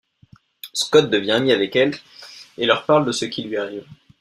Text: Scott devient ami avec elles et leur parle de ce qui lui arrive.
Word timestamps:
Scott 0.73 1.11
devient 1.11 1.33
ami 1.33 1.51
avec 1.51 1.75
elles 1.75 1.93
et 2.57 2.65
leur 2.65 2.87
parle 2.87 3.05
de 3.05 3.11
ce 3.11 3.25
qui 3.25 3.43
lui 3.43 3.57
arrive. 3.57 3.85